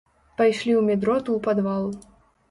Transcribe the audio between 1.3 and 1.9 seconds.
ў падвал.